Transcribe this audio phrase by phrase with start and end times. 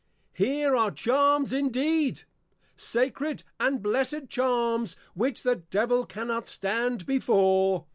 [0.33, 2.23] Here are Charms indeed!
[2.75, 7.85] Sacred and Blessed Charms, which the Devil cannot stand before.